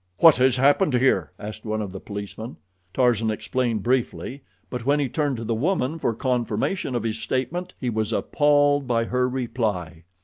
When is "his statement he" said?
7.03-7.91